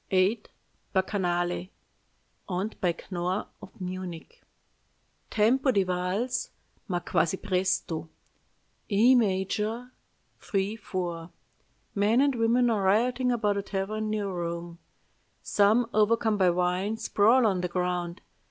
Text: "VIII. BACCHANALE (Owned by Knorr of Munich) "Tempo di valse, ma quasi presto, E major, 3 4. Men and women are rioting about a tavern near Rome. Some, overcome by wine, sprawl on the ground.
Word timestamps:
"VIII. 0.09 0.41
BACCHANALE 0.93 1.69
(Owned 2.49 2.81
by 2.81 2.95
Knorr 3.11 3.45
of 3.61 3.79
Munich) 3.79 4.41
"Tempo 5.29 5.69
di 5.69 5.83
valse, 5.83 6.49
ma 6.87 6.99
quasi 7.01 7.37
presto, 7.37 8.09
E 8.89 9.13
major, 9.13 9.91
3 10.39 10.75
4. 10.75 11.29
Men 11.93 12.19
and 12.19 12.33
women 12.33 12.71
are 12.71 12.81
rioting 12.81 13.31
about 13.31 13.57
a 13.57 13.61
tavern 13.61 14.09
near 14.09 14.27
Rome. 14.27 14.79
Some, 15.43 15.85
overcome 15.93 16.35
by 16.35 16.49
wine, 16.49 16.97
sprawl 16.97 17.45
on 17.45 17.61
the 17.61 17.67
ground. 17.67 18.21